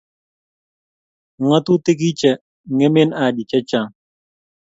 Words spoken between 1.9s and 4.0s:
kiche ngemen Haji che chang.